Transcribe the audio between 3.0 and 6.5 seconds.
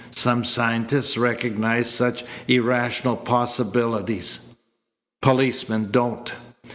possibilities. Policemen don't."